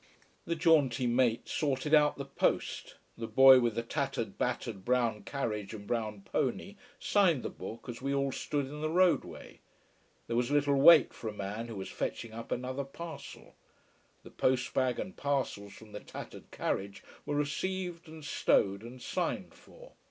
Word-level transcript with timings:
The 0.45 0.55
jaunty 0.55 1.05
mate 1.05 1.47
sorted 1.47 1.93
out 1.93 2.17
the 2.17 2.25
post 2.25 2.95
the 3.19 3.27
boy 3.27 3.59
with 3.59 3.75
the 3.75 3.83
tattered 3.83 4.35
battered 4.35 4.83
brown 4.83 5.21
carriage 5.21 5.75
and 5.75 5.85
brown 5.85 6.21
pony 6.23 6.75
signed 6.97 7.43
the 7.43 7.51
book 7.51 7.87
as 7.87 8.01
we 8.01 8.11
all 8.11 8.31
stood 8.31 8.65
in 8.65 8.81
the 8.81 8.89
roadway. 8.89 9.59
There 10.25 10.35
was 10.35 10.49
a 10.49 10.53
little 10.55 10.73
wait 10.73 11.13
for 11.13 11.27
a 11.29 11.33
man 11.33 11.67
who 11.67 11.75
was 11.75 11.87
fetching 11.89 12.33
up 12.33 12.51
another 12.51 12.83
parcel. 12.83 13.53
The 14.23 14.31
post 14.31 14.73
bag 14.73 14.97
and 14.97 15.15
parcels 15.15 15.73
from 15.73 15.91
the 15.91 15.99
tattered 15.99 16.49
carriage 16.49 17.03
were 17.23 17.35
received 17.35 18.07
and 18.07 18.25
stowed 18.25 18.81
and 18.81 18.99
signed 18.99 19.53
for. 19.53 19.91